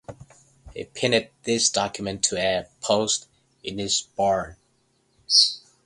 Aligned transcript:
He 0.73 0.85
pinned 0.85 1.29
this 1.43 1.69
document 1.69 2.23
to 2.23 2.35
a 2.35 2.65
post 2.83 3.27
in 3.63 3.77
his 3.77 4.01
barn. 4.01 4.55